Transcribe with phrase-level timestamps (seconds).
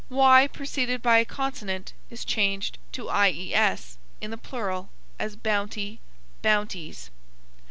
[0.09, 4.89] Y preceded by a consonant is changed to ies in the plural;
[5.19, 5.99] as bounty,
[6.41, 7.11] bounties.